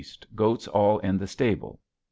goats 0.33 0.67
all 0.67 0.97
in 1.01 1.19
the 1.19 1.27
stabel. 1.27 1.79